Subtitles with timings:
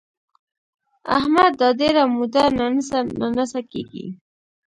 [1.17, 4.05] احمد دا ډېره موده ننڅه ننڅه کېږي.